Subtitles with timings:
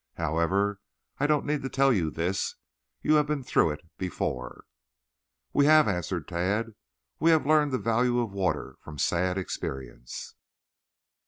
[0.17, 0.79] However,
[1.19, 2.55] I don't need to tell you this.
[3.03, 4.63] You have been through it before."
[5.53, 6.73] "We have," answered Tad.
[7.19, 10.33] "We have learned the value of water from sad experience."